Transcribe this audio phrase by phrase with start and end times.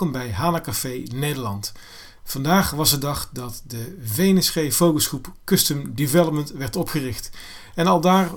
[0.00, 1.72] welkom bij Hana Café Nederland.
[2.24, 7.30] Vandaag was de dag dat de VNSG focusgroep Custom Development werd opgericht.
[7.74, 8.28] En al daar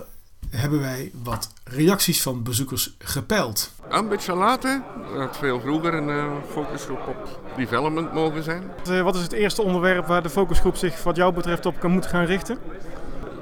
[0.49, 3.71] hebben wij wat reacties van bezoekers gepeild.
[3.89, 4.83] Een beetje later,
[5.17, 8.63] had veel vroeger een uh, focusgroep op development mogen zijn.
[8.89, 11.91] Eh, wat is het eerste onderwerp waar de focusgroep zich wat jou betreft op kan
[11.91, 12.57] moeten gaan richten?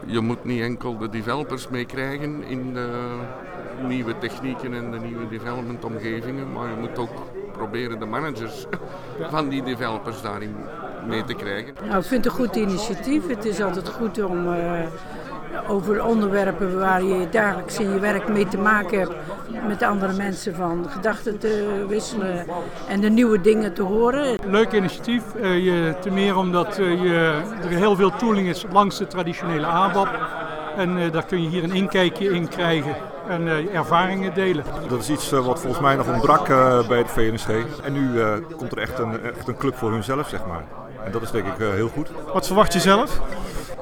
[0.06, 3.20] Je moet niet enkel de developers meekrijgen in de
[3.88, 7.31] nieuwe technieken en de nieuwe development omgevingen, maar je moet ook
[7.62, 8.66] proberen de managers
[9.34, 10.56] van die developers daarin
[11.08, 11.74] mee te krijgen.
[11.88, 13.28] Nou, ik vind het een goed initiatief.
[13.28, 14.80] Het is altijd goed om uh,
[15.68, 19.14] over onderwerpen waar je dagelijks in je werk mee te maken hebt,
[19.68, 22.46] met andere mensen van gedachten te wisselen
[22.88, 24.40] en de nieuwe dingen te horen.
[24.46, 28.98] Leuk initiatief, uh, je, te meer omdat uh, je, er heel veel tooling is langs
[28.98, 30.20] de traditionele ABAP.
[30.78, 32.96] En daar kun je hier een inkijkje in krijgen
[33.28, 34.66] en uh, ervaringen delen.
[34.88, 37.50] Dat is iets uh, wat volgens mij nog ontbrak uh, bij het VNSG.
[37.84, 38.22] En nu
[38.58, 40.64] komt er echt een, echt een club voor hunzelf, zeg maar.
[41.04, 42.10] En dat is denk ik heel goed.
[42.34, 43.20] Wat verwacht je zelf?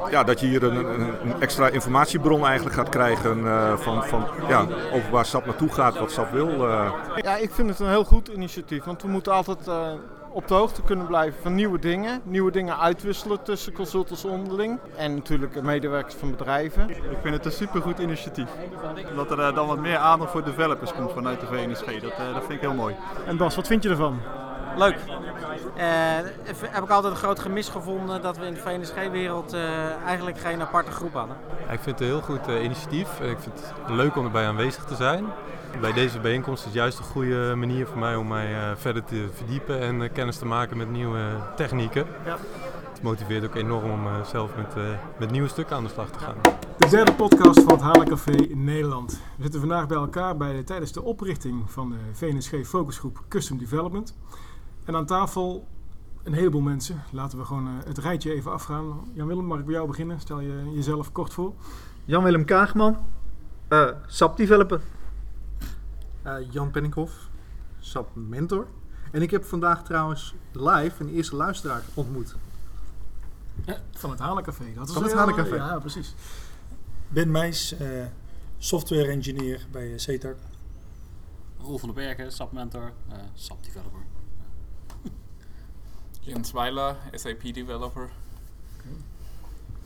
[0.10, 3.44] Ja, dat je hier een, een, een extra informatiebron eigenlijk gaat krijgen
[3.80, 6.68] van, van, ja, over waar SAP naartoe gaat, wat SAP wil.
[7.16, 9.70] Ja, ik vind het een heel goed initiatief, want we moeten altijd
[10.32, 12.22] op de hoogte kunnen blijven van nieuwe dingen.
[12.24, 14.80] Nieuwe dingen uitwisselen tussen consultants onderling.
[14.96, 16.90] En natuurlijk medewerkers van bedrijven.
[16.90, 18.50] Ik vind het een supergoed initiatief.
[19.16, 21.86] Dat er dan wat meer aandacht voor developers komt vanuit de VNSG.
[21.86, 22.96] Dat, dat vind ik heel mooi.
[23.26, 24.20] En Bas, wat vind je ervan?
[24.78, 24.98] Leuk.
[25.78, 25.84] Uh,
[26.70, 29.62] heb ik altijd een groot gemis gevonden dat we in de VNSG-wereld uh,
[30.06, 31.36] eigenlijk geen aparte groep hadden.
[31.66, 33.20] Ja, ik vind het een heel goed uh, initiatief.
[33.20, 35.26] Ik vind het leuk om erbij aanwezig te zijn.
[35.82, 39.28] Bij deze bijeenkomst is het juist een goede manier voor mij om mij verder te
[39.34, 41.22] verdiepen en kennis te maken met nieuwe
[41.56, 42.06] technieken.
[42.26, 42.38] Ja.
[42.92, 44.74] Het motiveert ook enorm om zelf met,
[45.20, 46.36] met nieuwe stukken aan de slag te gaan.
[46.78, 49.12] De derde podcast van het Halencafé in Nederland.
[49.36, 54.18] We zitten vandaag bij elkaar bij, tijdens de oprichting van de VNSG Focusgroep Custom Development.
[54.86, 55.68] En aan tafel
[56.24, 57.04] een heleboel mensen.
[57.12, 59.00] Laten we gewoon uh, het rijtje even afgaan.
[59.14, 60.20] Jan-Willem, mag ik bij jou beginnen?
[60.20, 61.54] Stel je jezelf kort voor.
[62.06, 62.98] Jan-Willem Kaagman,
[63.70, 64.78] uh, SAP Developer.
[64.78, 64.99] Uh,
[66.50, 67.30] Jan Penninghoff,
[67.80, 68.68] SAP Mentor.
[69.12, 72.36] En ik heb vandaag trouwens live een eerste luisteraar ontmoet.
[73.92, 74.74] van het Hanencafé.
[74.76, 75.56] Dat is van het Hanencafé.
[75.56, 76.16] Ja, precies.
[77.08, 77.76] Ben Meijs,
[78.58, 80.36] software engineer bij CETAR.
[81.58, 82.92] Roel van den Bergen, SAP Mentor,
[83.34, 84.02] SAP Developer.
[86.20, 88.10] Jens Weiler, SAP Developer.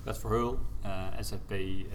[0.04, 1.86] Bert Verheul, uh, SAP uh,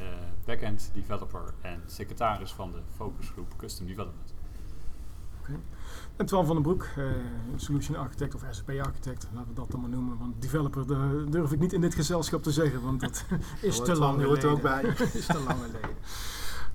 [0.45, 4.35] Backend Developer en secretaris van de focusgroep Custom Development.
[5.41, 5.61] Okay.
[6.17, 7.11] En Twan van den Broek, uh,
[7.57, 10.19] Solution Architect of SAP Architect, laten we dat dan maar noemen.
[10.19, 10.87] Want developer
[11.31, 13.25] durf ik niet in dit gezelschap te zeggen, want dat
[13.61, 14.83] is te lang hoort er ook bij.
[15.13, 15.91] is te lang geleden.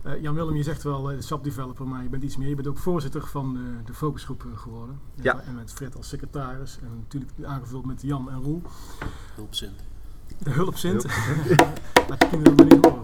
[0.05, 2.49] Uh, Jan Willem, je zegt wel uh, SAP developer, maar je bent iets meer.
[2.49, 4.99] Je bent ook voorzitter van de, de focusgroep geworden.
[5.21, 5.41] Ja.
[5.41, 8.61] En met Fred als secretaris en natuurlijk aangevuld met Jan en Roel.
[9.35, 9.83] Hulpzint.
[10.37, 11.05] De hulpzint.
[12.09, 13.03] Laat de kinderen maar niet horen.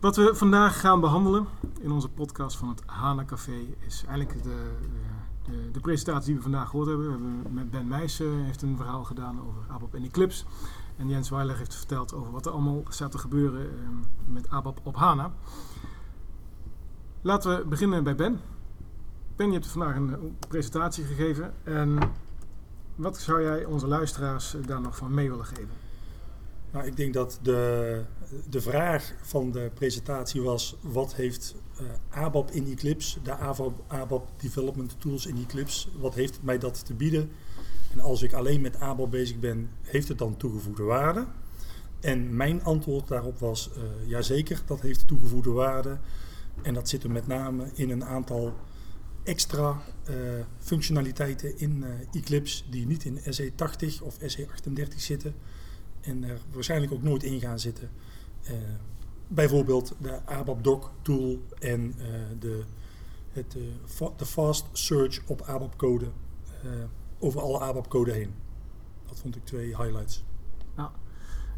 [0.00, 1.46] Wat we vandaag gaan behandelen
[1.80, 4.70] in onze podcast van het Hana Café is eigenlijk de,
[5.44, 7.06] de, de, presentatie die we vandaag gehoord hebben.
[7.06, 10.44] We hebben met Ben Meijs heeft een verhaal gedaan over ABAP en Eclipse.
[10.96, 13.88] En Jens Weiler heeft verteld over wat er allemaal staat te gebeuren uh,
[14.26, 15.32] met ABAP op HANA.
[17.20, 18.40] Laten we beginnen bij Ben.
[19.36, 21.54] Ben, je hebt vandaag een presentatie gegeven.
[21.62, 21.98] En
[22.94, 25.83] wat zou jij onze luisteraars daar nog van mee willen geven?
[26.74, 28.02] Nou, ik denk dat de,
[28.48, 33.36] de vraag van de presentatie was: wat heeft uh, ABAP in Eclipse, de
[33.88, 37.30] ABAP, Development Tools in Eclipse, wat heeft mij dat te bieden?
[37.92, 41.26] En als ik alleen met ABAP bezig ben, heeft het dan toegevoegde waarde?
[42.00, 45.98] En mijn antwoord daarop was: uh, jazeker, dat heeft toegevoegde waarde.
[46.62, 48.54] En dat zit er met name in een aantal
[49.22, 50.16] extra uh,
[50.58, 55.34] functionaliteiten in Eclipse die niet in SE80 of SE38 zitten
[56.04, 57.90] en er waarschijnlijk ook nooit in gaan zitten.
[58.44, 58.50] Uh,
[59.28, 61.94] bijvoorbeeld de ABAP Doc tool en
[62.38, 62.62] de,
[63.32, 63.56] het,
[64.16, 66.06] de fast search op ABAP code
[67.18, 68.34] over alle ABAP code heen.
[69.08, 70.24] Dat vond ik twee highlights.
[70.76, 70.90] Nou,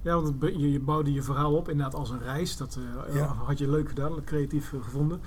[0.02, 2.56] ja, want je, je, bouwde je verhaal op inderdaad als een reis.
[2.56, 2.78] Dat
[3.08, 3.26] uh, ja.
[3.26, 5.20] had je leuk gedaan, creatief uh, gevonden.
[5.20, 5.26] Um,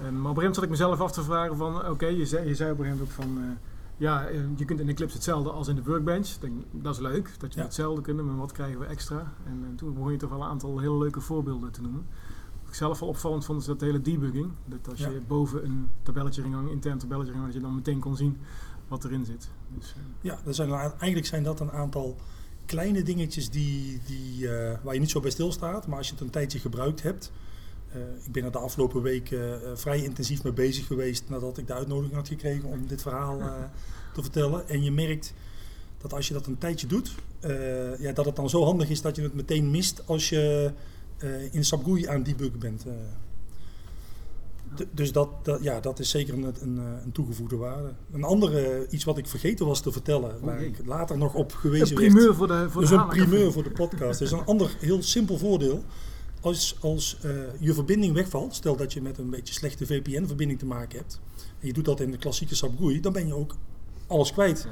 [0.00, 1.76] maar op een gegeven moment zat ik mezelf af te vragen van...
[1.76, 3.58] Oké, okay, je, zei, je zei op een gegeven moment ook van...
[4.00, 6.28] Ja, je kunt in Eclipse hetzelfde als in de workbench.
[6.28, 7.64] Denk, dat is leuk, dat je ja.
[7.64, 9.32] hetzelfde kunnen, maar wat krijgen we extra?
[9.46, 12.06] En toen begon je toch wel een aantal hele leuke voorbeelden te noemen.
[12.60, 14.50] Wat ik zelf wel opvallend vond, is dat hele debugging.
[14.64, 17.74] Dat als je boven een tabelletje ging hangen, intern tabelletje ging hangen, dat je dan
[17.74, 18.38] meteen kon zien
[18.88, 19.48] wat erin zit.
[19.74, 22.16] Dus, ja, dat zijn, eigenlijk zijn dat een aantal
[22.66, 25.86] kleine dingetjes die, die, uh, waar je niet zo bij stilstaat.
[25.86, 27.32] Maar als je het een tijdje gebruikt hebt,
[27.92, 31.66] Eh, ik ben er de afgelopen weken eh, vrij intensief mee bezig geweest nadat ik
[31.66, 33.52] de uitnodiging had gekregen om dit verhaal eh,
[34.14, 34.68] te vertellen.
[34.68, 35.34] En je merkt
[35.98, 37.14] dat als je dat een tijdje doet,
[37.98, 40.72] ja, dat het dan zo handig is dat je het meteen mist als je
[41.50, 42.84] in SAP aan debuggen bent.
[44.90, 47.92] dus dat, dat, ja, dat is zeker een, een, een toegevoegde waarde.
[48.12, 50.68] Een andere, iets wat ik vergeten was te vertellen, waar jee.
[50.68, 52.36] ik later nog op gewezen Een primeur werd.
[52.36, 54.18] voor de- voor dus de een primeur voor de podcast.
[54.18, 55.84] Dat is een ander heel simpel voordeel.
[56.40, 60.66] Als, als eh, je verbinding wegvalt, stel dat je met een beetje slechte VPN-verbinding te
[60.66, 61.20] maken hebt,
[61.60, 63.56] en je doet dat in de klassieke SAP dan ben je ook
[64.06, 64.66] alles kwijt.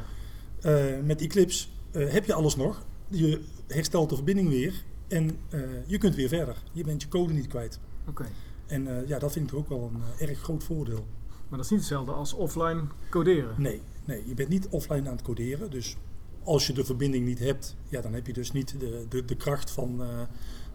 [0.60, 5.38] Eh, met Eclipse eh, heb je alles nog, je herstelt de verbinding weer en
[5.86, 6.56] je kunt weer verder.
[6.72, 7.78] Je bent je code niet kwijt.
[8.08, 8.26] Oké.
[8.66, 11.06] En ja, dat vind ik ook wel een erg groot voordeel.
[11.48, 13.54] Maar dat is niet hetzelfde als offline coderen.
[13.56, 15.70] Nee, nee, je bent niet offline aan het coderen.
[15.70, 15.96] Dus
[16.42, 19.36] als je de verbinding niet hebt, ja, dan heb je dus niet de, de, de
[19.36, 20.00] kracht van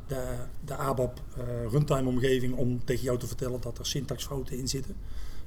[0.07, 0.35] de,
[0.65, 4.95] de ABAP eh, runtime omgeving om tegen jou te vertellen dat er syntaxfouten in zitten.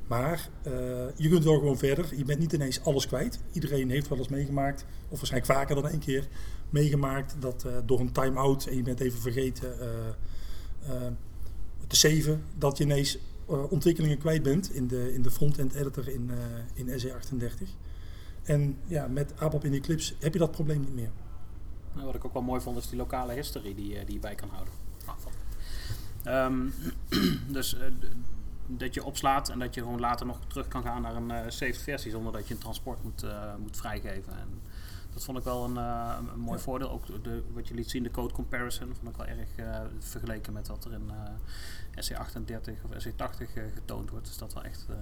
[0.06, 0.72] Maar eh,
[1.16, 2.16] je kunt wel gewoon verder.
[2.16, 3.40] Je bent niet ineens alles kwijt.
[3.52, 6.28] Iedereen heeft wel eens meegemaakt, of waarschijnlijk vaker dan één keer
[6.70, 9.74] meegemaakt, dat eh, door een time-out en je bent even vergeten
[11.86, 16.30] te saven, dat je ineens ontwikkelingen kwijt bent in de, in de front-end editor in,
[16.74, 17.68] in SE38.
[18.42, 21.10] En ja, met ABAP in Eclipse heb je dat probleem niet meer.
[21.96, 24.20] Nou, wat ik ook wel mooi vond is die lokale history die, eh, die je
[24.20, 24.72] bij kan houden.
[25.04, 25.14] Ah,
[26.24, 26.68] Ehm,
[27.56, 27.86] dus eh,
[28.66, 31.50] dat je opslaat en dat je gewoon later nog terug kan gaan naar een eh
[31.50, 34.32] saved versie zonder dat je een transport moet, eh, moet vrijgeven.
[34.38, 34.48] En
[35.12, 36.64] dat vond ik wel een, eh, een mooi Ja.
[36.64, 36.90] voordeel.
[36.90, 40.52] Ook de, wat je liet zien, de code comparison, vond ik wel erg eh, vergeleken
[40.52, 41.30] met wat er in eh
[42.04, 44.28] SC38 of SC80 eh, getoond wordt.
[44.28, 44.96] Is dat wel echt eh,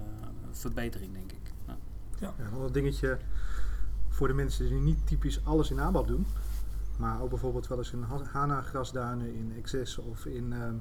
[0.48, 1.52] een verbetering, denk ik.
[1.66, 1.76] Ja.
[2.20, 2.34] Ja.
[2.38, 3.18] Ja, nog een dingetje
[4.08, 6.26] voor de mensen die niet typisch alles in ABAP doen,
[6.98, 10.74] maar ook bijvoorbeeld wel eens in Ha- HANA grasduinen, in XS of in ehm,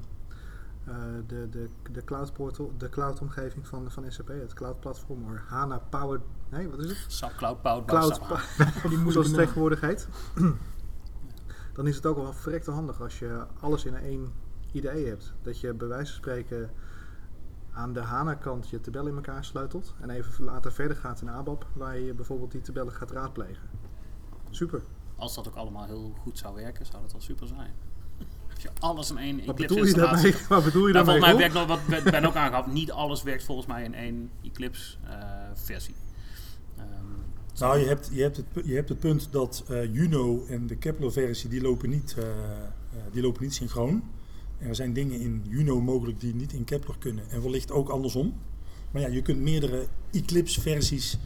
[0.84, 0.94] eh,
[1.26, 5.38] de, de, de cloud portal, de cloud omgeving van, van SAP, het cloud platform, of
[5.46, 7.12] HANA Powered, nee wat is het?
[7.12, 8.40] SAP Cloud Powered Cloud, pa-.
[8.88, 10.08] Die moeilijke zoals het tegenwoordig heet.
[11.74, 14.32] Dan is het ook wel verrekte handig als je alles in één
[14.72, 15.34] IDE hebt.
[15.42, 16.70] Dat je bij wijze van spreken
[17.72, 19.94] aan de HANA-kant je tabel in elkaar sleutelt.
[20.00, 23.68] En even later verder gaat in ABAP, waar je bijvoorbeeld die tabellen gaat raadplegen.
[24.50, 24.82] Super.
[25.16, 27.72] Als dat ook allemaal heel goed zou werken, zou dat wel super zijn.
[28.54, 30.34] Als je alles in één Wat Eclipse bedoel je daarmee?
[30.48, 32.90] Wat bedoel je Nou, daarmee, Volgens mij werkt nog, wat ben- ben ook aangehaald, niet
[32.92, 35.16] alles werkt volgens mij in één Eclipse eh,
[35.54, 35.94] versie.
[36.76, 36.84] Ehm,
[37.58, 40.76] Nou, je hebt, je hebt, het, je hebt het punt dat eh, Juno en de
[40.76, 42.68] Kepler-versie die lopen, niet, eh, eh,
[43.12, 44.02] die lopen niet synchroon.
[44.58, 47.30] En er zijn dingen in Juno mogelijk die niet in Kepler kunnen.
[47.30, 48.34] En wellicht ook andersom.
[48.90, 51.18] Maar ja, je kunt meerdere Eclipse-versies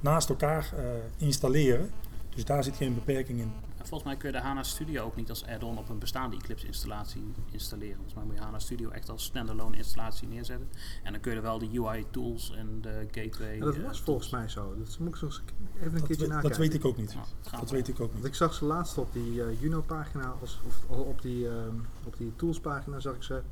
[0.00, 0.84] naast elkaar eh,
[1.16, 1.90] installeren.
[2.38, 3.52] Dus daar zit geen beperking in.
[3.78, 6.36] en volgens mij kun je de HANA Studio ook niet als add-on op een bestaande
[6.36, 7.94] Eclipse installatie installeren.
[7.94, 10.68] Volgens mij moet je HANA Studio echt als standalone installatie neerzetten.
[11.02, 13.56] En dan kun je er wel de UI tools en de gateway...
[13.56, 14.74] Ja, dat eh, was volgens mij zo.
[14.78, 15.42] Dat moet ik zo eens
[15.76, 16.60] even een Dat keertje we- dat nakijken.
[16.60, 17.16] weet ik ook niet.
[17.50, 17.76] Dat we.
[17.76, 18.12] weet ik ook niet.
[18.12, 21.74] Want ik zag ze laatst op die eh, Juno-pagina, als- of op die, ehm,
[22.04, 23.42] op die tools-pagina zag ik ze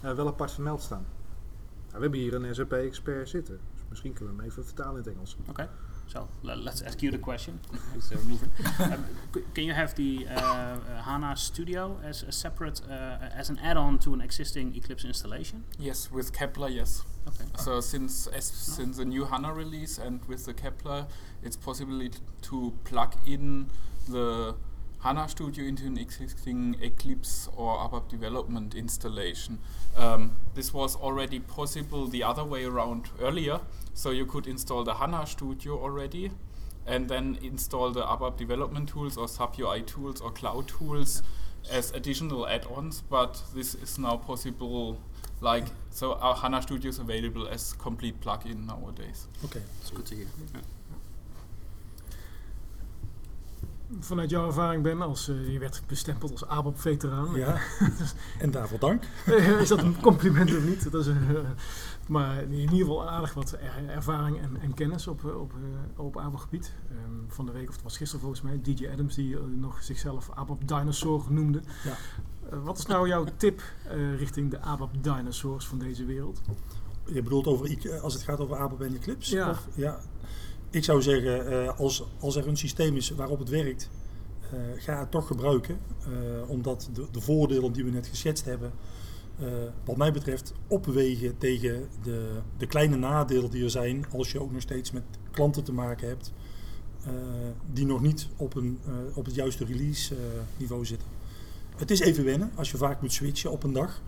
[0.00, 1.04] eh, wel apart vermeld staan.
[1.86, 3.60] Nou, we hebben hier een SAP-expert zitten.
[3.74, 5.36] Dus misschien kunnen we hem even vertalen in het Engels.
[5.48, 5.68] Okay,
[6.08, 7.60] so le- let's ask you the question.
[7.94, 8.80] Let's, move it.
[8.80, 9.04] Um,
[9.34, 13.58] c- can you have the uh, uh, HANA Studio as a separate, uh, as an
[13.62, 15.64] add-on to an existing Eclipse installation?
[15.78, 17.02] Yes, with Kepler, yes.
[17.28, 17.44] Okay.
[17.58, 21.06] So since as, since the new HANA release and with the Kepler,
[21.42, 22.00] it's possible
[22.42, 23.70] to plug in
[24.08, 24.54] the
[25.00, 29.58] HANA Studio into an existing Eclipse or ABAP development installation.
[29.96, 33.60] Um, this was already possible the other way around earlier.
[33.96, 36.30] So you could install the HANA Studio already
[36.86, 41.22] and then install the ABAP development tools or sub UI tools or cloud tools
[41.70, 45.00] as additional add-ons, but this is now possible
[45.40, 49.28] like so our HANA Studio is available as complete plugin nowadays.
[49.46, 50.26] Okay, That's good to hear.
[50.54, 50.60] Yeah.
[54.00, 57.34] Vanuit jouw ervaring, Ben, als eh, je werd bestempeld als ABAP-veteraan.
[57.34, 57.58] Ja,
[58.38, 59.02] en daarvoor dank.
[59.60, 60.90] is dat een compliment of niet?
[60.92, 61.16] Dat is, eh,
[62.08, 65.52] maar in ieder geval aardig wat er- ervaring en, en kennis op, eh, op,
[65.96, 66.72] eh, op ABAP-gebied.
[66.90, 69.82] Ehm, van de week, of het was gisteren volgens mij, DJ Adams die eh, nog
[69.82, 71.60] zichzelf ABAP Dinosaur noemde.
[71.84, 71.96] Ja.
[72.50, 76.40] Eh, wat is nou jouw tip eh, richting de ABAP Dinosaurs van deze wereld?
[77.04, 79.34] Je bedoelt over, als het gaat over ABAP en Eclipse?
[79.36, 79.50] Ja.
[79.50, 79.98] Of, ja.
[80.76, 81.78] Ik zou zeggen, eh,
[82.20, 83.90] als, er een systeem is waarop het werkt,
[84.40, 85.78] eh, ga het toch gebruiken.
[86.00, 88.72] eh, omdat de, de voordelen die we net geschetst hebben,
[89.84, 94.52] wat mij betreft, opwegen tegen de, de kleine nadelen die er zijn als je ook
[94.52, 96.32] nog steeds met klanten te maken hebt
[97.72, 98.78] die nog niet op, een,
[99.14, 100.14] op het juiste release
[100.56, 101.08] niveau zitten.
[101.76, 104.02] Het is even wennen als je vaak moet switchen op een dag.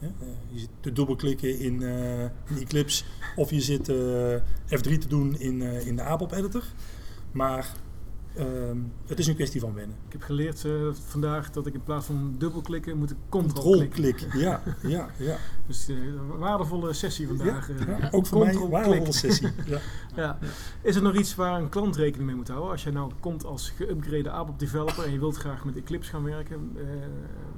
[0.00, 0.08] Eh,
[0.48, 3.04] je zit te dubbelklikken in, eh, in Eclipse
[3.36, 4.34] of je zit eh,
[4.78, 6.64] F3 te doen in, in de ABAP editor.
[7.32, 7.72] Maar
[8.38, 9.96] ehm, het is een kwestie van wennen.
[10.06, 10.64] Ik heb geleerd
[11.06, 14.38] vandaag dat ik in plaats van dubbelklikken moet ik control, control klikken.
[14.38, 15.36] Ja, ja, ja.
[15.66, 17.70] dus een waardevolle sessie vandaag.
[17.86, 19.48] Ja, ook voor mij een waardevolle sessie.
[19.66, 19.80] Ja.
[20.16, 20.38] ja.
[20.82, 22.70] Is er nog iets waar een klant rekening mee moet houden?
[22.70, 26.24] Als je nou komt als geüpgrade ABAP developer en je wilt graag met Eclipse gaan
[26.24, 26.76] werken,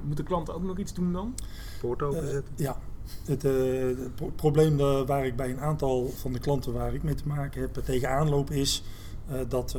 [0.03, 1.35] moet de klant ook nog iets doen dan?
[1.79, 2.53] Poort openzetten?
[2.55, 2.77] ja,
[3.25, 3.51] het, uh,
[3.83, 7.27] het probleem uh, waar ik bij een aantal van de klanten waar ik mee te
[7.27, 8.83] maken heb tegenaan loop is
[9.31, 9.77] uh, dat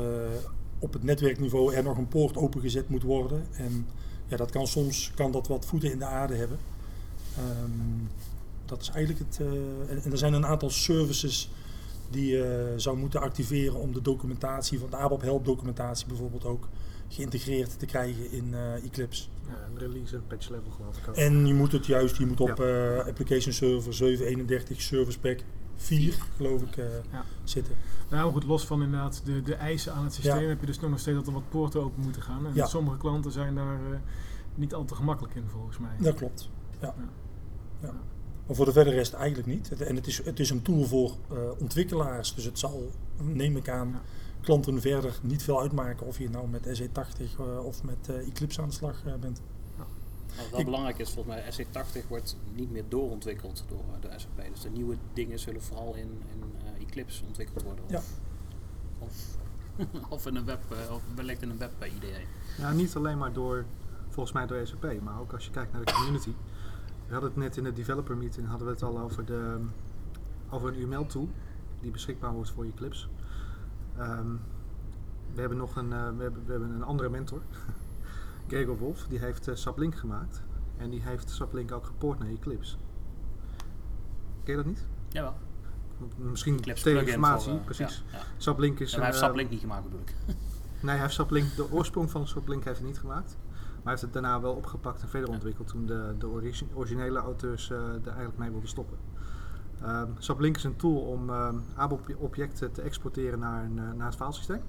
[0.83, 3.47] op het netwerkniveau er nog een poort opengezet moet worden.
[3.53, 3.87] En
[4.27, 6.59] ja, dat kan soms kan dat wat voeten in de aarde hebben.
[7.39, 8.09] Um,
[8.65, 9.41] dat is eigenlijk het.
[9.89, 11.51] En, en, er zijn een aantal services
[12.11, 16.69] die je zou moeten activeren om de documentatie van de ABAP Help documentatie bijvoorbeeld ook
[17.09, 19.25] geïntegreerd te krijgen in Eclipse.
[19.47, 21.17] Ja, een release en patch level geloof ik ook.
[21.17, 22.95] En je moet het juist, je moet op ja.
[22.97, 25.39] uh, application server 731 service pack
[25.77, 27.25] 4 geloof ik uh, ja.
[27.45, 27.75] zitten.
[28.11, 30.99] Nou goed, los van inderdaad de, de eisen aan het systeem heb je dus nog
[30.99, 32.47] steeds dat er wat poorten open moeten gaan.
[32.57, 33.97] En sommige klanten zijn daar uh,
[34.55, 35.97] niet al te gemakkelijk in volgens mij.
[35.99, 36.51] Dat klopt,
[36.81, 36.95] ja.
[37.81, 37.95] ja.
[38.47, 39.83] Maar voor de verder rest eigenlijk niet.
[39.83, 41.17] En het is, het is een tool voor
[41.59, 44.01] ontwikkelaars, dus het zal, neem ik aan
[44.41, 48.69] klanten verder niet veel uitmaken of je nou met SE80 uh, of met Eclipse aan
[48.69, 49.41] de slag bent.
[50.51, 54.49] Wat ik, belangrijk is, volgens mij, SE80 wordt niet meer doorontwikkeld door de SAP.
[54.53, 56.43] Dus de nieuwe dingen zullen vooral in, in
[56.87, 57.85] Eclipse ontwikkeld worden.
[57.85, 58.01] Of, ja.
[58.99, 59.37] of,
[60.15, 60.61] of, in een web,
[60.91, 62.21] of wellicht in een web IDE.
[62.59, 63.65] Ja, niet alleen maar door,
[64.09, 66.33] volgens mij door SAP, maar ook als je kijkt naar de community.
[67.07, 69.61] We hadden het net in de developer meeting hadden we het al over, de,
[70.51, 71.29] over een UML tool
[71.81, 73.07] die beschikbaar wordt voor Eclipse.
[73.99, 74.41] Um,
[75.35, 77.41] we hebben nog een, uh, we hebben, we hebben een andere mentor,
[78.47, 80.43] Gregor Wolf, die heeft uh, Sublink gemaakt.
[80.77, 82.77] En die heeft Sublink ook gepoord naar Eclipse.
[84.45, 84.87] Ken je dat niet?
[85.09, 85.35] Jawel.
[86.17, 88.05] Misschien ter informatie, uh, precies.
[88.11, 88.25] Ja, ja.
[88.37, 90.15] Sublink is ja, hij heeft Sublink niet gemaakt bedoel ik.
[90.83, 93.37] nee, hij heeft Sublink, de oorsprong van Sublink heeft hij niet gemaakt.
[93.47, 97.19] Maar hij heeft het daarna wel opgepakt en verder ontwikkeld toen de, de origi originele
[97.19, 98.99] auteurs er eigenlijk mee wilden stoppen.
[99.87, 104.17] Um, Sublink is een tool om um, ABAP-objecten te exporteren naar, een, uh, naar het
[104.17, 104.61] filesysteem.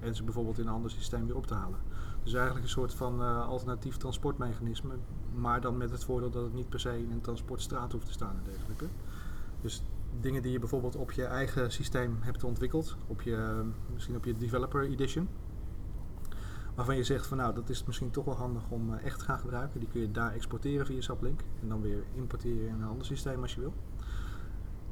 [0.00, 1.78] En ze bijvoorbeeld in een ander systeem weer op te halen.
[2.22, 4.94] Dus eigenlijk een soort van uh, alternatief transportmechanisme.
[5.34, 8.12] Maar dan met het voordeel dat het niet per se in een transportstraat hoeft te
[8.12, 8.86] staan en dergelijke.
[9.60, 9.82] Dus
[10.20, 12.96] dingen die je bijvoorbeeld op je eigen systeem hebt ontwikkeld.
[13.06, 15.28] Op je, misschien op je developer edition.
[16.74, 19.24] Waarvan je zegt van nou dat is misschien toch wel handig om uh, echt te
[19.24, 19.80] gaan gebruiken.
[19.80, 21.40] Die kun je daar exporteren via Sublink.
[21.62, 23.74] En dan weer importeren in een ander systeem als je wil.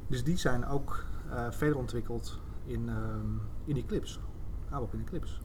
[0.07, 1.05] Dus die zijn ook
[1.49, 4.19] verder ontwikkeld in, um, in Eclipse.
[4.69, 5.35] ABAP in Eclipse.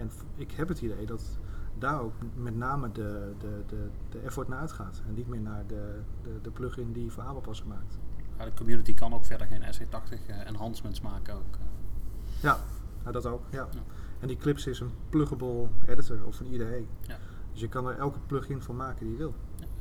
[0.00, 1.38] En ik heb het idee dat
[1.78, 5.02] daar ook met name de, de, de, de effort naar uitgaat.
[5.06, 7.98] En niet meer naar de, de, de plugin die voor ABAP was gemaakt.
[8.38, 11.34] Ja, de community kan ook verder geen SE80 uh, enhancements maken.
[11.34, 12.42] Ook, uh.
[12.42, 12.58] Ja,
[13.00, 13.42] nou dat ook.
[13.50, 13.68] Ja.
[13.72, 13.80] ja.
[14.18, 16.84] En Eclipse is een pluggable editor of een IDE.
[17.00, 17.18] Ja.
[17.52, 19.34] Dus je kan er elke plugin van maken die je wil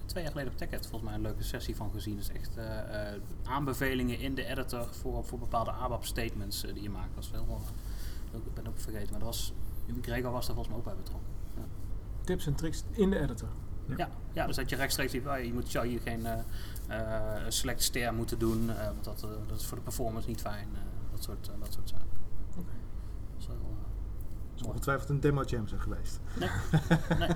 [0.10, 2.16] twee jaar geleden op TechEd volgens mij een leuke sessie van gezien.
[2.16, 6.84] Dus echt uh, uh, aanbevelingen in de editor voor, voor bepaalde ABAP statements uh, die
[6.84, 7.16] je maakt.
[7.16, 7.62] Dat is wel,
[8.32, 9.54] ik ben ook vergeten, maar dat was,
[10.02, 11.30] Gregor was daar volgens mij ook bij betrokken.
[11.56, 11.62] Ja.
[12.22, 13.50] Tips en tricks in de editor.
[13.86, 16.28] Ja, ja, ja dus dat je rechtstreeks ziet, je moet, zou hier geen
[17.48, 20.68] select ster moeten doen, want dat, dat is voor de performance niet fijn.
[21.12, 22.08] dat, soort, dat soort zaken.
[22.50, 22.60] Oké.
[22.60, 22.80] Okay.
[23.32, 23.58] Dat is wel,
[24.56, 26.20] is ongetwijfeld een demo jam zijn geweest.
[26.40, 26.50] Nee,
[27.20, 27.30] nee,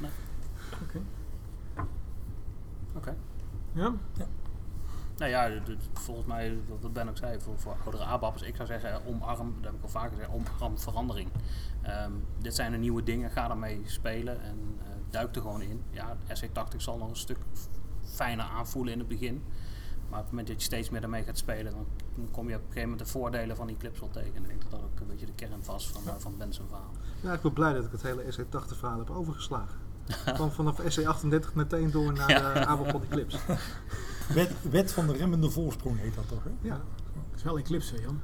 [0.00, 0.10] nee.
[0.82, 0.82] Oké.
[0.82, 1.02] Okay.
[2.94, 2.96] Oké.
[2.96, 3.16] Okay.
[3.72, 3.94] Ja?
[4.12, 4.26] ja?
[5.16, 5.50] Nou ja,
[5.92, 9.64] volgens mij, wat Ben ook zei, voor, voor oudere ABAP'ers, ik zou zeggen omarm, dat
[9.64, 11.30] heb ik al vaker gezegd, omarm verandering.
[11.86, 15.82] Um, dit zijn de nieuwe dingen, ga ermee spelen en uh, duik er gewoon in.
[15.90, 17.38] Ja, SC80 zal nog een stuk
[18.04, 19.42] fijner aanvoelen in het begin.
[20.08, 21.86] Maar op het moment dat je steeds meer ermee gaat spelen, dan
[22.30, 24.34] kom je op een gegeven moment de voordelen van die clips wel tegen.
[24.34, 26.10] En ik denk dat dat ook een beetje de kern was van, ja.
[26.10, 26.90] uh, van Ben's verhaal.
[27.20, 29.78] Ja, ik ben blij dat ik het hele SC80 verhaal heb overgeslagen.
[30.36, 32.56] Van vanaf SC38 meteen door naar ja.
[32.56, 33.38] uh, ABAP Eclipse.
[34.34, 36.44] Wet, wet van de remmende voorsprong heet dat toch?
[36.44, 36.50] Hè?
[36.60, 36.80] Ja.
[37.30, 38.20] Het is wel Eclipse, Jan.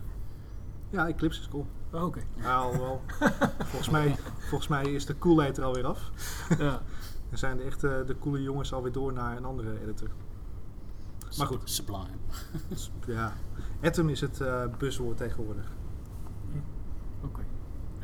[0.90, 1.66] Ja, Eclipse is cool.
[1.92, 2.04] Oh, Oké.
[2.04, 2.24] Okay.
[2.34, 3.02] Ja, wel.
[3.70, 6.10] volgens, mij, volgens mij is de coolheid er alweer af.
[6.58, 6.82] ja.
[7.28, 10.08] Dan zijn de echte de coole jongens alweer door naar een andere editor.
[11.36, 11.60] Maar goed.
[11.64, 12.16] Sublime.
[13.06, 13.32] ja.
[13.82, 15.72] Atom is het uh, buzzwoord tegenwoordig.
[17.22, 17.26] Oké.
[17.26, 17.44] Okay.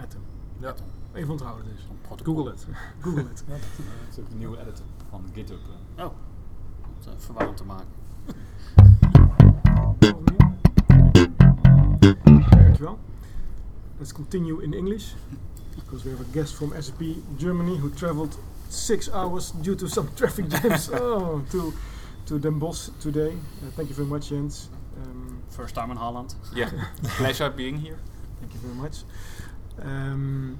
[0.04, 0.20] Atom.
[0.58, 0.68] Ja.
[0.68, 0.87] Atom.
[1.12, 1.88] Even onthouden dus.
[2.23, 2.66] Google het.
[3.00, 3.44] Google het.
[3.46, 3.62] Ja, dat
[4.11, 5.58] is ook een nieuwe editor van GitHub.
[5.99, 6.12] Oh,
[7.06, 7.87] om uh, verwarrend te maken.
[12.50, 12.99] Dankjewel.
[13.99, 15.14] Let's continue in English.
[15.75, 17.02] Because we have a guest from SAP
[17.37, 21.73] Germany who traveled six hours due to some traffic jams oh, to
[22.26, 23.32] to Den Bosch today.
[23.32, 24.68] Uh, thank you very much, Jens.
[25.02, 26.34] Um, First time in Holland.
[26.54, 26.70] Yeah,
[27.18, 27.99] pleasure being here.
[28.40, 29.04] Thank you very much.
[29.82, 30.58] Um,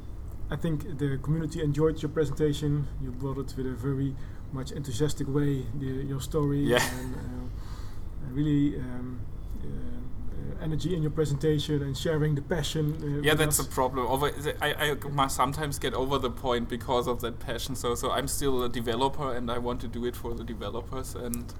[0.51, 2.87] I think the community enjoyed your presentation.
[3.03, 4.15] You brought it with a very
[4.55, 6.83] much enthusiastic way, the, your story, Yeah.
[7.01, 9.21] and uh, really um,
[9.63, 12.85] uh, uh, energy in your presentation and sharing the passion.
[13.03, 13.67] Uh, yeah, that's us.
[13.67, 14.07] a problem.
[14.07, 14.31] Over,
[14.63, 17.75] I, I must sometimes get over the point because of that passion.
[17.75, 21.15] So, so I'm still a developer, and I want to do it for the developers,
[21.15, 21.53] and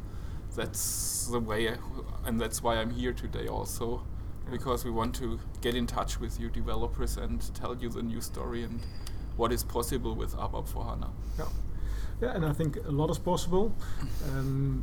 [0.55, 1.77] that's the way, I,
[2.27, 4.03] and that's why I'm here today also,
[4.51, 8.21] because we want to get in touch with you developers and tell you the new
[8.21, 8.81] story and
[9.37, 11.11] what is possible with ABAP for HANA.
[11.39, 11.47] Yeah.
[12.25, 13.75] Yeah, and I think a lot is possible.
[14.33, 14.83] Um,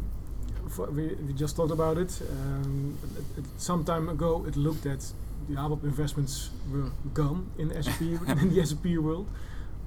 [0.92, 2.22] we, we just talked about it.
[2.30, 5.14] Um, it- it- some time ago, it looked that
[5.50, 8.02] the ABAP investments were gone in SAP
[8.42, 9.28] in the SAP world,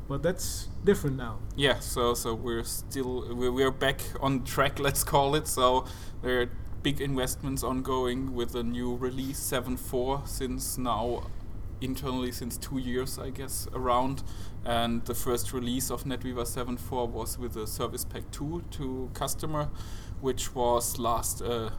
[0.09, 1.39] but that's different now.
[1.57, 5.47] Yeah, so so we're still we're, we're back on track, let's call it.
[5.47, 5.85] So
[6.23, 6.49] there are
[6.83, 11.23] big investments ongoing with the new release 7.4 since now
[11.81, 14.23] internally since two years, I guess, around.
[14.65, 19.69] And the first release of NetWeaver 7.4 was with the Service Pack 2 to customer,
[20.21, 21.71] which was last uh,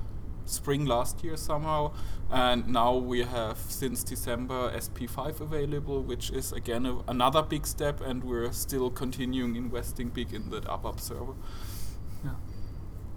[0.45, 1.91] spring last year somehow.
[2.31, 8.01] And now we have since December SP5 available, which is again a, another big step,
[8.01, 11.33] and we're still continuing investing big in the ABAP server.
[12.23, 12.31] Yeah,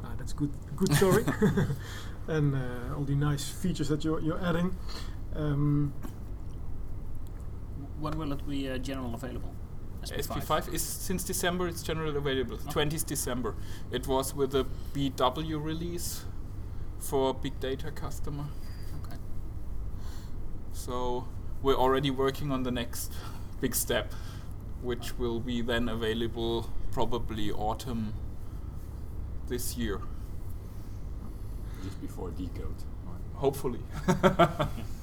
[0.04, 0.50] ah, that's good.
[0.76, 1.24] Good story,
[2.28, 4.76] and uh, all the nice features that you're you're adding.
[5.34, 5.92] Um,
[8.00, 9.54] When will it be uh, general available?
[10.02, 11.68] SP5 is since December.
[11.68, 12.56] It's generally available.
[12.56, 13.54] 20th December.
[13.90, 14.64] It was with the
[14.94, 16.24] BW release
[16.98, 18.44] for big data customer.
[19.04, 19.16] Okay.
[20.72, 21.26] So
[21.62, 23.12] we're already working on the next
[23.60, 24.12] big step,
[24.82, 28.14] which will be then available probably autumn
[29.48, 30.00] this year.
[31.82, 32.74] Just before decode.
[33.34, 33.80] Hopefully.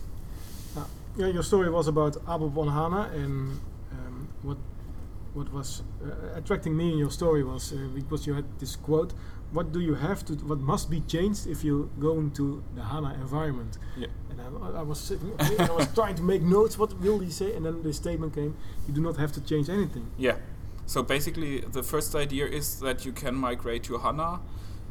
[1.17, 3.59] Yeah, your story was about Abu on HANA, and
[3.91, 4.57] um, what
[5.33, 9.13] what was uh, attracting me in your story was uh, because you had this quote:
[9.51, 10.33] "What do you have to?
[10.33, 14.07] What must be changed if you go into the HANA environment?" Yeah.
[14.29, 16.77] And I, I was sitting, and I was trying to make notes.
[16.77, 17.55] What will he say?
[17.55, 20.35] And then the statement came: "You do not have to change anything." Yeah.
[20.85, 24.39] So basically, the first idea is that you can migrate to HANA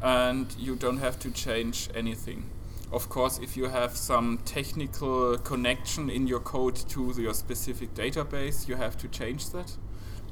[0.03, 2.51] and you don't have to change anything.
[2.95, 8.69] Of course, if you have some technical connection in your code to your specific database,
[8.69, 9.77] you have to change that.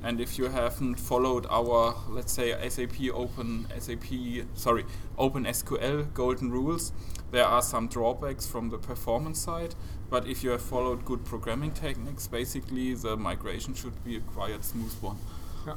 [0.00, 4.84] And if you haven't followed our, let's say, SAP Open SAP, sorry,
[5.18, 6.92] Open SQL golden rules,
[7.32, 9.74] there are some drawbacks from the performance side.
[10.08, 14.64] But if you have followed good programming techniques, basically the migration should be a quite
[14.64, 15.18] smooth one.
[15.66, 15.74] Yeah.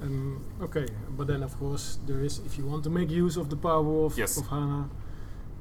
[0.00, 3.50] Um, okay, but then of course there is if you want to make use of
[3.50, 4.38] the power of, Yes.
[4.38, 4.88] of HANA,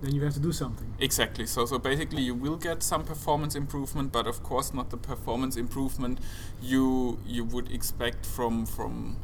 [0.01, 0.93] then you have to do something.
[0.99, 1.45] Exactly.
[1.45, 5.55] So so basically you will get some performance improvement, but of course not the performance
[5.55, 6.19] improvement
[6.61, 9.17] you you would expect from from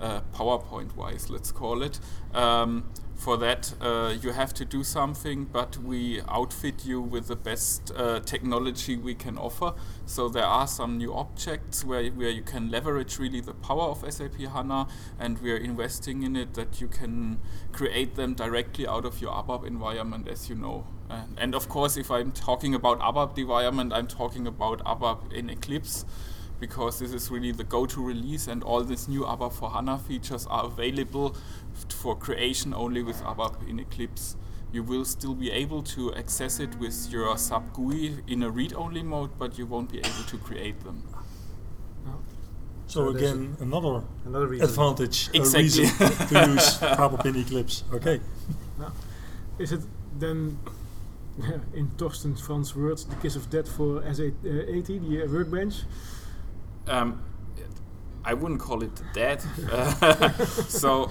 [0.00, 1.98] uh, PowerPoint wise, let's call it.
[2.34, 2.84] Um,
[3.16, 7.90] for that, uh, you have to do something, but we outfit you with the best
[7.96, 9.72] uh, technology we can offer.
[10.04, 14.04] So there are some new objects where, where you can leverage really the power of
[14.12, 17.40] SAP HANA, and we are investing in it that you can
[17.72, 20.86] create them directly out of your ABAP environment, as you know.
[21.08, 25.48] And, and of course, if I'm talking about ABAP environment, I'm talking about ABAP in
[25.48, 26.04] Eclipse
[26.60, 30.46] because this is really the go-to release and all these new ABAP for HANA features
[30.48, 31.36] are available
[31.88, 34.36] for creation only with ABAP in Eclipse.
[34.72, 39.02] You will still be able to access it with your sub GUI in a read-only
[39.02, 41.02] mode, but you won't be able to create them.
[42.88, 44.68] So, So again, another, another reason.
[44.68, 45.62] advantage, a Exactly.
[45.84, 45.88] reason
[46.28, 47.84] to use ABAP in Eclipse.
[47.92, 48.20] Okay.
[48.78, 48.92] Now,
[49.58, 49.80] is it
[50.18, 50.58] then,
[51.74, 55.82] in Torsten Frans' words, the kiss of death for SA80, the uh, workbench?
[56.88, 57.22] Um,
[58.24, 59.40] I wouldn't call it dead.
[60.68, 61.08] So,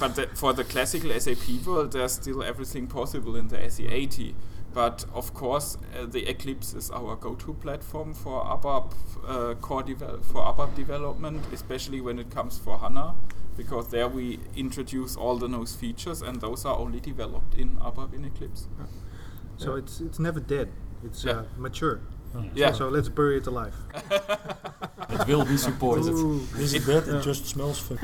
[0.00, 4.34] but the, for the classical SAP world, there's still everything possible in the SE80.
[4.72, 8.92] But of course, uh, the Eclipse is our go-to platform for ABAP
[9.28, 13.14] uh, core devel- for ABAP development, especially when it comes for HANA,
[13.56, 18.14] because there we introduce all the nose features, and those are only developed in ABAP
[18.14, 18.66] in Eclipse.
[19.58, 20.70] So it's it's never dead.
[21.04, 21.32] It's Yeah.
[21.32, 22.00] uh, mature.
[22.54, 22.72] Yeah.
[22.72, 23.74] So, so let's bury it alive.
[25.20, 26.12] It will be supported.
[26.12, 26.46] Ooh.
[26.58, 27.06] Is it bad?
[27.08, 28.00] It just smells funny.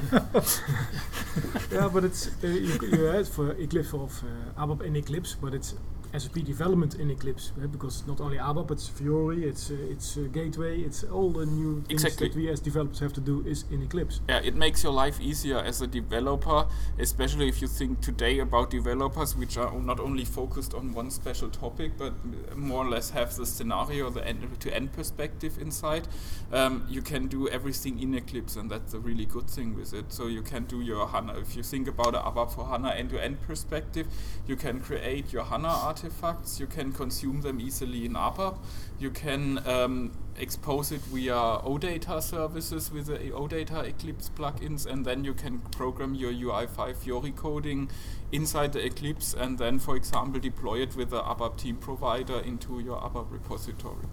[1.73, 5.55] yeah, but it's uh, you, you had for Eclipse of uh, ABAP in Eclipse, but
[5.55, 5.75] it's
[6.16, 10.23] SAP development in Eclipse uh, because not only ABAP, it's Fiori, it's uh, it's uh,
[10.33, 12.29] Gateway, it's all the new things Exactly.
[12.29, 14.20] that we as developers have to do is in Eclipse.
[14.29, 16.66] Yeah, it makes your life easier as a developer,
[16.99, 21.49] especially if you think today about developers which are not only focused on one special
[21.49, 22.12] topic, but
[22.57, 26.09] more or less have the scenario, the end-to-end perspective inside.
[26.53, 30.12] Um, you can do everything in Eclipse, and that's a really good thing with it.
[30.12, 31.38] So you can do your HANA.
[31.38, 34.07] If you think about a ABAP for HANA end-to-end perspective,
[34.46, 35.68] you can create your HANA
[36.04, 36.58] artifacts.
[36.60, 38.56] You can consume them easily in ABAP.
[38.98, 45.24] You can um, expose it via OData services with the OData Eclipse plugins, and then
[45.24, 47.90] you can program your UI5 Fiori coding
[48.32, 52.80] inside the Eclipse, and then, for example, deploy it with the ABAP team provider into
[52.80, 54.06] your ABAP repository.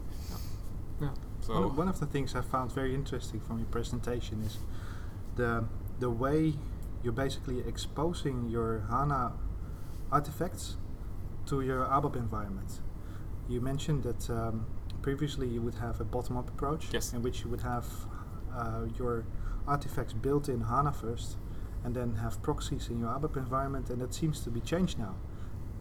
[1.01, 1.09] Yeah.
[1.41, 4.57] So one, of- one of the things I found very interesting from your presentation is
[5.35, 5.65] the
[5.99, 6.53] the way
[7.01, 9.33] you're basically exposing your HANA
[10.11, 10.77] artifacts
[11.47, 12.81] to your ABAP environment.
[13.49, 14.65] You mentioned that um,
[15.01, 17.13] previously you would have a bottom-up approach, Yes.
[17.13, 17.85] in which you would have
[18.55, 19.25] uh, your
[19.67, 21.37] artifacts built in HANA first,
[21.83, 25.15] and then have proxies in your ABAP environment, and that seems to be changed now,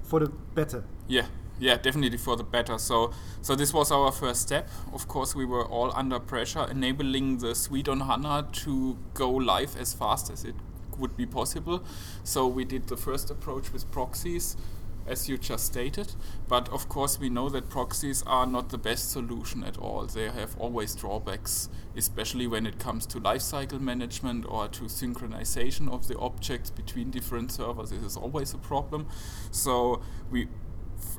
[0.03, 0.85] for the better.
[1.09, 1.27] Yeah,
[1.59, 2.79] yeah, definitely for the better.
[2.79, 4.69] So, so this was our first step.
[4.93, 9.77] Of course, we were all under pressure, enabling the suite on HANA to go live
[9.77, 10.55] as fast as it
[10.99, 11.83] would be possible.
[12.25, 14.57] So we did the first approach with proxies,
[15.07, 16.15] as you just stated.
[16.49, 20.07] But of course, we know that proxies are not the best solution at all.
[20.07, 26.09] They have always drawbacks, especially when it comes to lifecycle management or to synchronization of
[26.09, 27.91] the objects between different servers.
[27.91, 29.07] This is always a problem.
[29.51, 30.49] So we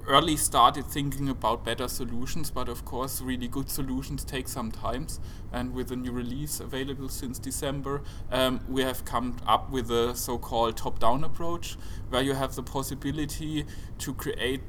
[0.08, 5.20] early started thinking about better solutions, but of course, really good solutions take some times.
[5.52, 10.16] And with the new release available since December, um, we have come up with a
[10.16, 11.78] so-called top-down approach,
[12.10, 13.66] where you have the possibility
[14.00, 14.62] to create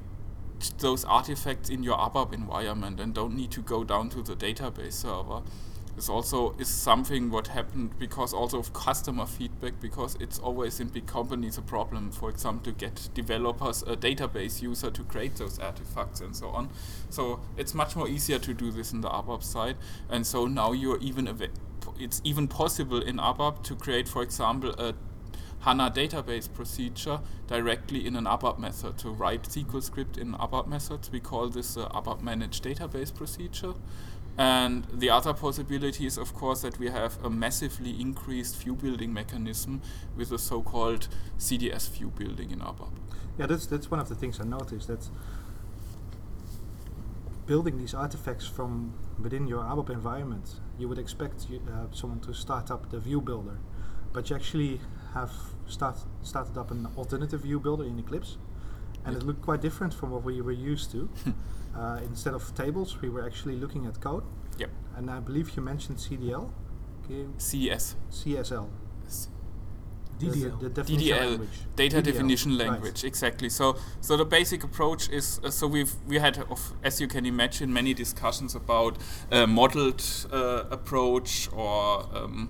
[0.78, 4.94] those artifacts in your ABAP environment and don't need to go down to the database
[4.94, 5.42] server.
[5.98, 10.90] This also is something what happened because also of customer feedback because it's always in
[10.90, 15.58] big companies a problem, for example, to get developers a database user to create those
[15.58, 16.70] artifacts and so on.
[17.10, 19.74] So it's much more easier to do this in the ABAP side,
[20.08, 21.36] and so now you're even
[21.98, 24.94] it's even possible in ABAP to create, for example, a
[25.62, 31.10] HANA database procedure directly in an ABAP method to write SQL script in ABAP methods.
[31.10, 33.74] We call this a ABAP managed database procedure.
[34.38, 39.12] And the other possibility is, of course, that we have a massively increased view building
[39.12, 39.82] mechanism
[40.16, 42.92] with a so-called CDS view building in ABAP.
[43.36, 44.86] Yeah, that's that's one of the things I noticed.
[44.86, 45.08] That
[47.46, 52.32] building these artifacts from within your ABAP environment, you would expect you, uh, someone to
[52.32, 53.58] start up the view builder,
[54.12, 54.80] but you actually
[55.14, 55.32] have
[55.66, 58.36] start, started up an alternative view builder in Eclipse,
[59.04, 61.08] and it looked quite different from what we were used to.
[61.78, 64.24] uh, instead of tables, we were actually looking at code.
[64.58, 64.70] Yep.
[64.96, 66.50] And I believe you mentioned CDL.
[67.06, 67.94] Can you- CS.
[68.10, 68.68] CSL.
[69.06, 69.28] S-
[70.18, 70.58] The- the- DDL.
[70.60, 71.58] the definition DDL, language.
[71.76, 72.68] data DDL, definition right.
[72.68, 73.48] language, exactly.
[73.48, 77.24] So, so the basic approach is uh, so we've we had, of, as you can
[77.24, 78.98] imagine, many discussions about
[79.30, 82.48] a modeled uh, approach or um,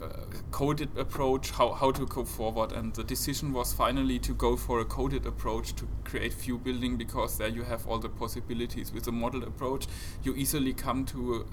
[0.00, 0.06] Uh,
[0.50, 2.72] coded approach, how, how to go forward.
[2.72, 6.96] And the decision was finally to go for a coded approach to create view building
[6.96, 8.94] because there you have all the possibilities.
[8.94, 9.86] With a model approach,
[10.22, 11.46] you easily come to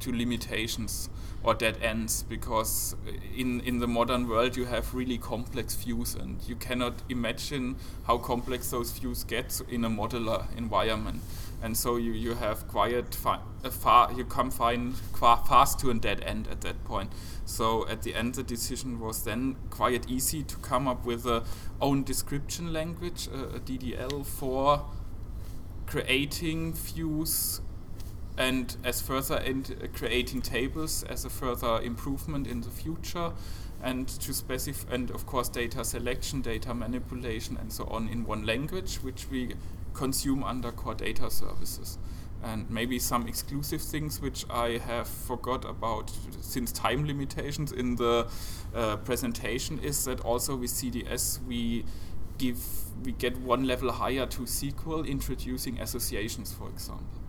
[0.00, 1.08] to limitations
[1.42, 2.96] or dead ends because
[3.36, 8.18] in in the modern world you have really complex views and you cannot imagine how
[8.18, 11.22] complex those views get in a modular environment
[11.64, 15.90] and so you, you have quite fi- a far you come fine qua fast to
[15.90, 17.10] a dead end at that point.
[17.46, 21.42] So at the end the decision was then quite easy to come up with a
[21.80, 24.84] own description language a, a DDL for
[25.86, 27.62] creating views
[28.36, 33.32] and as further in uh, creating tables as a further improvement in the future
[33.82, 38.44] and to specify and of course data selection data manipulation and so on in one
[38.44, 39.54] language which we
[39.94, 41.98] consume under core data services
[42.42, 48.26] and maybe some exclusive things which I have forgot about since time limitations in the
[48.74, 51.84] uh, presentation is that also with CDS we
[52.36, 52.58] give
[53.02, 57.24] we get one level higher to SQL introducing associations for example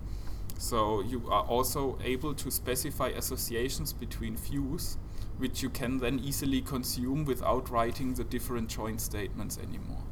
[0.57, 4.97] so you are also able to specify associations between views,
[5.37, 10.03] which you can then easily consume without writing the different join statements anymore.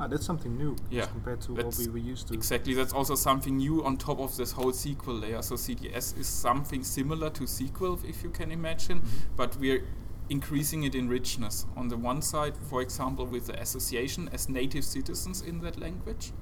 [0.00, 2.34] Ah, that's something new Yeah, compared to what we were used to.
[2.34, 5.42] Exactly, that's also something new on top of this whole SQL layer.
[5.42, 9.02] So CDS is something similar to SQL, if you can imagine,
[9.36, 9.84] but we're
[10.30, 11.66] increasing it in richness.
[11.76, 16.32] On the one side, for example, with the association as native citizens in that language,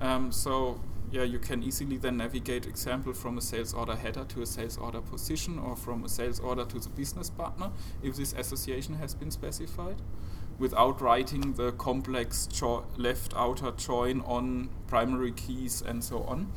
[0.00, 0.80] Um, so
[1.10, 4.76] yeah, you can easily then navigate example from a sales order header to a sales
[4.76, 9.14] order position or from a sales order to the business partner if this association has
[9.14, 9.96] been specified
[10.58, 12.48] without writing the complex
[12.96, 16.52] left outer join on primary keys and so on.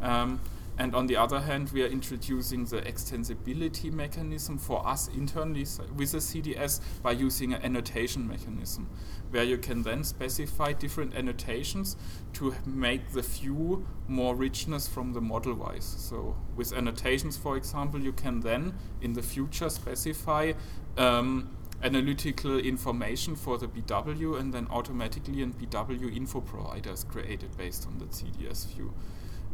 [0.00, 0.40] Um,
[0.78, 5.64] and on the other hand, we are introducing the extensibility mechanism for us internally
[5.96, 8.90] with the CDS by using an annotation mechanism,
[9.30, 11.96] where you can then specify different annotations
[12.34, 15.94] to make the view more richness from the model wise.
[15.98, 20.52] So, with annotations, for example, you can then in the future specify
[20.98, 27.56] um, analytical information for the BW, and then automatically a BW info provider is created
[27.56, 28.92] based on the CDS view.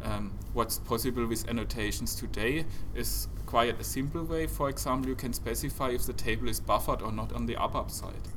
[0.03, 4.47] Um, what's possible with annotations today is quite a simple way.
[4.47, 7.89] For example, you can specify if the table is buffered or not on the ABAP
[7.89, 8.27] side.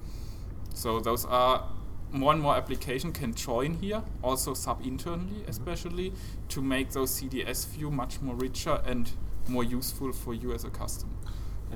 [0.75, 1.69] So those are
[2.13, 6.13] more and more application can join here, also sub internally especially,
[6.49, 9.11] to make those CDS view much more richer and
[9.49, 11.13] more useful for you as a customer.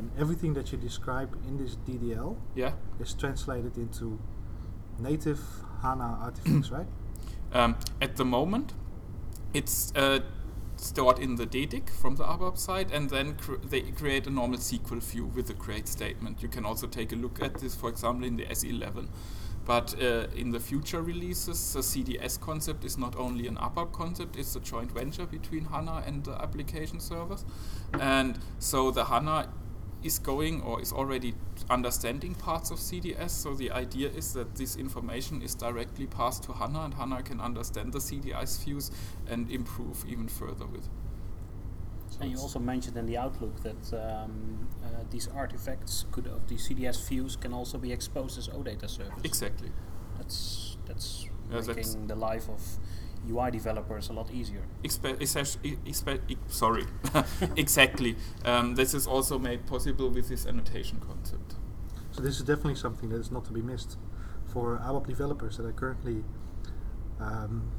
[0.00, 2.72] And everything that you describe in this DDL Yeah.
[2.98, 4.18] is translated into
[4.98, 5.40] native
[5.82, 6.86] HANA artifacts, right?
[7.52, 8.72] Um, at the moment,
[9.52, 10.20] it's uh,
[10.76, 14.58] stored in the DDIC from the ABAP side, and then cr- they create a normal
[14.58, 16.42] SQL view with the create statement.
[16.42, 19.08] You can also take a look at this, for example, in the S11.
[19.66, 24.36] But uh, in the future releases, the CDS concept is not only an ABAP concept,
[24.36, 27.44] it's a joint venture between HANA and the application servers.
[28.00, 29.48] And so the HANA
[30.02, 31.34] is going or is already
[31.68, 33.30] understanding parts of CDS.
[33.30, 37.40] So the idea is that this information is directly passed to HANA and HANA can
[37.40, 38.90] understand the CDS views
[39.28, 40.88] and improve even further with.
[42.20, 46.56] And you also mentioned in the Outlook that um, uh, these artifacts could of the
[46.56, 49.20] CDS views can also be exposed as OData service.
[49.24, 49.70] Exactly.
[50.18, 52.60] That's that's Yeah, making that's- the life of
[53.28, 54.62] UI developers a lot easier.
[54.82, 56.86] Expe- exce- expe- e- sorry,
[57.56, 58.16] exactly.
[58.44, 61.54] Um, this is also made possible with this annotation concept.
[62.12, 63.98] So this is definitely something that is not to be missed
[64.52, 66.24] for ABAP developers that are currently
[67.20, 67.70] um,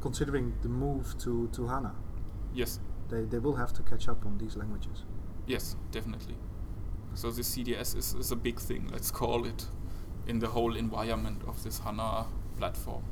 [0.00, 1.94] considering the move to, to HANA.
[2.52, 2.80] Yes.
[3.08, 5.04] They, they will have to catch up on these languages.
[5.46, 6.36] Yes, definitely.
[7.14, 9.66] So the CDS is, is a big thing, let's call it,
[10.26, 12.26] in the whole environment of this HANA
[12.58, 13.04] platform.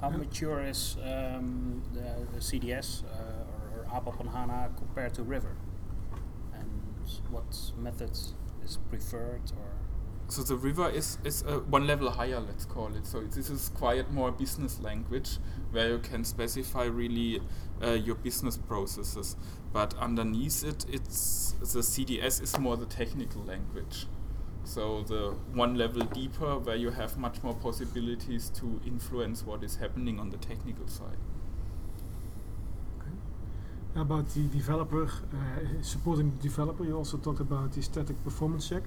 [0.00, 5.22] How mature is um, the, the CDS uh, or, or ABAP on HANA compared to
[5.22, 5.54] River?
[6.54, 6.70] And
[7.28, 8.34] what methods
[8.64, 9.72] is preferred or
[10.28, 13.04] So the river is, is uh, one level higher, let's call it.
[13.04, 15.38] So this is quite more business language
[15.72, 17.42] where you can specify really
[17.82, 19.36] uh, your business processes.
[19.72, 24.06] But underneath it, it's the CDS is more the technical language.
[24.70, 29.74] So the one level deeper where you have much more possibilities to influence what is
[29.74, 31.18] happening on the technical side.
[33.96, 38.84] About the developer, uh, supporting the developer, you also talked about the static performance check.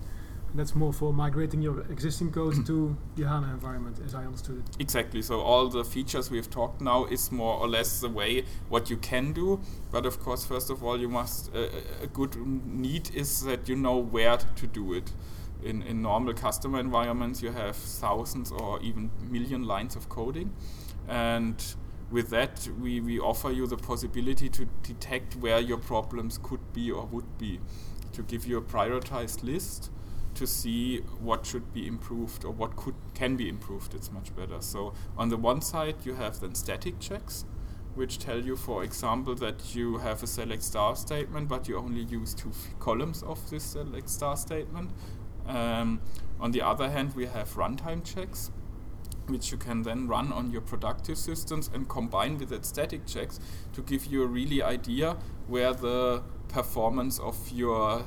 [0.56, 4.78] That's more for migrating your existing code to the HANA environment, as I understood it.
[4.80, 5.22] Exactly.
[5.22, 8.96] So all the features we've talked now is more or less the way what you
[8.96, 9.60] can do.
[9.92, 11.68] But of course, first of all, you must uh,
[12.02, 15.12] a good need is that you know where to do it.
[15.64, 20.54] In in normal customer environments, you have thousands or even million lines of coding,
[21.08, 21.76] and
[22.12, 26.92] with that, we, we offer you the possibility to detect where your problems could be
[26.92, 27.60] or would be,
[28.12, 29.90] to give you a prioritized list
[30.36, 33.94] to see what should be improved or what could can be improved.
[33.96, 34.62] It's much better.
[34.62, 37.46] So on the one side, you have then static checks,
[37.96, 42.02] which tell you, for example, that you have a select star statement, but you only
[42.04, 44.92] use two columns of this select star statement.
[45.48, 46.02] Um,
[46.40, 48.52] on the other hand, we have runtime checks,
[49.28, 53.40] which you can then run on your productive systems and combine with that static checks
[53.74, 58.04] to give you a really idea where the performance of your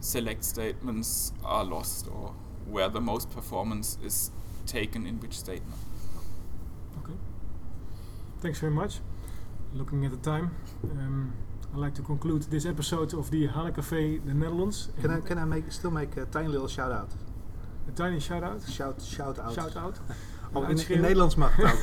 [0.00, 2.34] select statements are lost or
[2.66, 4.30] where the most performance is
[4.66, 5.78] taken in which statement.
[6.98, 7.14] Okay.
[8.40, 9.00] Thanks very much.
[9.72, 11.34] Looking at the time, um,
[11.74, 14.90] I'd like to conclude this episode of the HANA Café, the Netherlands.
[15.00, 17.10] Can I, can I make, still make a tiny little shout out?
[17.88, 18.62] A tiny shout out?
[18.62, 19.54] Shout, shout out.
[19.54, 19.98] Shout out.
[20.52, 21.00] Oh, in?
[21.00, 21.82] Nederlands mag het ook.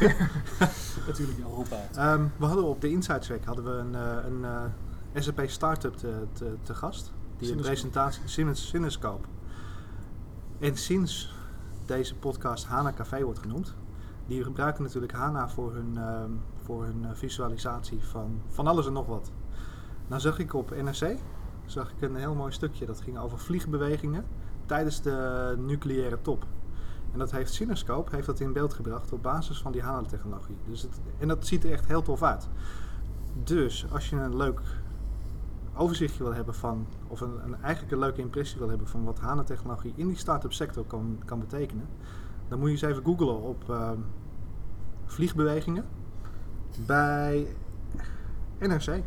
[1.08, 2.13] Natuurlijk ja.
[2.13, 5.97] Ehm, we hadden op de Inside Track hadden we een, eh, een eh, SAP Startup
[5.97, 7.12] te, te, te gast.
[7.38, 9.27] Die een presentatie, Cines- Cinescope.
[10.60, 11.36] En sinds
[11.86, 13.75] deze podcast HANA Café wordt genoemd,
[14.27, 16.32] die gebruiken natuurlijk HANA voor hun, ehm,
[16.63, 19.32] voor hun eh, visualisatie van, van alles en nog wat.
[20.07, 21.17] Nou zag ik op NRC
[21.65, 24.25] zag ik een heel mooi stukje dat ging over vliegbewegingen
[24.65, 26.45] tijdens de nucleaire top.
[27.11, 30.55] En dat heeft Cinescope heeft dat in beeld gebracht op basis van die HANA-technologie.
[30.67, 32.47] Dus het, en dat ziet er echt heel tof uit.
[33.43, 34.61] Dus als je een leuk
[35.75, 39.19] overzichtje wil hebben van, of een, een eigenlijk een leuke impressie wil hebben van wat
[39.19, 41.87] HANA-technologie in die start-up sector kan, kan betekenen,
[42.47, 43.99] dan moet je eens even googlen op ehm,
[45.05, 45.85] vliegbewegingen
[46.85, 47.47] bij
[48.59, 49.03] NRC.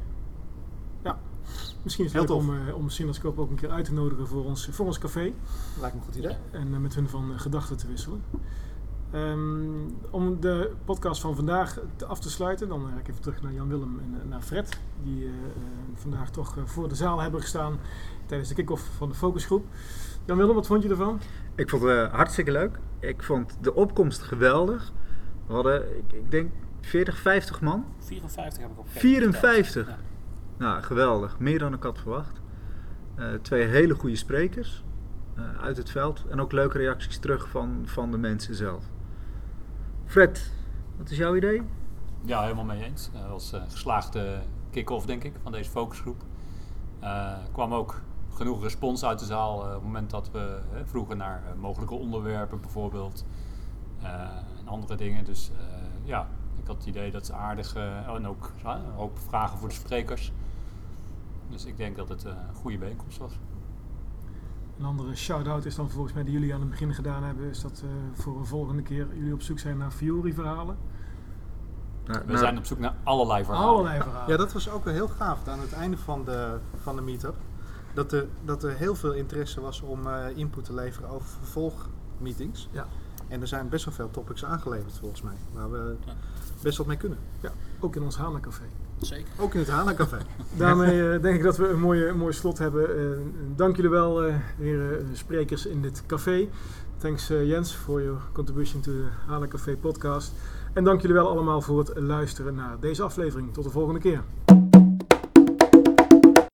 [1.85, 2.49] Misschien is Heel het leuk tof.
[2.49, 2.91] om, eh, om
[3.39, 5.33] ook een keer uit te nodigen voor ons, voor ons café.
[5.81, 6.37] Lijkt me een goed idee.
[6.51, 8.23] En eh, met hun van eh, gedachten te wisselen.
[9.11, 13.43] Ehm, om de podcast van vandaag te- af te sluiten, dan ga ik even terug
[13.43, 14.79] naar Jan-Willem en naar Fred.
[15.03, 15.35] Die eh, eh,
[15.95, 17.79] vandaag toch eh, voor de zaal hebben gestaan
[18.27, 19.65] tijdens de kick-off van de focusgroep.
[20.25, 21.21] Jan-Willem, wat vond je ervan?
[21.55, 22.79] Ik vond het hartstikke leuk.
[23.01, 24.93] Ik vond de opkomst geweldig.
[25.47, 27.85] We hadden, ik, ik denk, 40, 50 man.
[27.99, 29.89] 54 heb ik op 54?
[29.89, 29.99] Ja.
[30.57, 31.39] Nou, geweldig.
[31.39, 32.41] Meer dan ik had verwacht.
[33.15, 34.85] Eh, twee hele goede sprekers
[35.37, 36.25] eh, uit het veld.
[36.29, 38.85] En ook leuke reacties terug van, van de mensen zelf.
[40.05, 40.53] Fred,
[40.97, 41.63] wat is jouw idee?
[42.25, 43.11] Ja, helemaal mee eens.
[43.13, 44.39] Dat was een geslaagde
[44.71, 46.23] kick-off, denk ik, van deze focusgroep.
[47.01, 50.59] Eh, Er kwam ook genoeg respons uit de zaal eh, op het moment dat we
[50.75, 53.25] eh, vroegen naar eh, mogelijke onderwerpen bijvoorbeeld.
[54.03, 54.11] eh,
[54.61, 55.25] en andere dingen.
[55.25, 55.65] Dus eh,
[56.05, 56.29] ja,
[56.61, 57.75] ik had het idee dat ze aardig...
[57.75, 58.51] eh, en ook
[58.97, 60.33] hoop vragen voor de sprekers.
[61.49, 63.39] Dus ik denk dat het eh, een goede bijeenkomst was.
[64.79, 67.61] Een andere shout-out is dan volgens mij die jullie aan het begin gedaan hebben, is
[67.61, 67.91] dat eh,
[68.23, 70.77] voor een volgende keer jullie op zoek zijn naar Fiori-verhalen.
[72.27, 73.69] We zijn op zoek naar allerlei verhalen.
[73.69, 74.31] Allerlei verhalen.
[74.31, 77.35] Ja, dat was ook wel heel gaaf aan het einde van de, van de meetup.
[77.95, 82.69] Dat er, dat er heel veel interesse was om eh, input te leveren over vervolgmeetings.
[82.71, 82.87] Ja.
[83.29, 85.97] En er zijn best wel veel topics aangeleverd volgens mij, waar we
[86.63, 87.19] best wat mee kunnen.
[87.41, 88.65] Ja, ook in ons Hana-café.
[89.05, 89.27] Zeker.
[89.39, 90.19] Ook in het Hana-café.
[90.57, 92.99] Daarmee eh, denk ik dat we een mooie, mooi slot hebben.
[92.99, 93.05] Eh,
[93.57, 96.49] dank jullie wel, eh heren sprekers in dit café.
[96.99, 100.33] Thanks Jens for your contribution to the Hana Café podcast.
[100.73, 103.53] En dank jullie wel allemaal voor het luisteren naar deze aflevering.
[103.53, 104.23] Tot de volgende keer.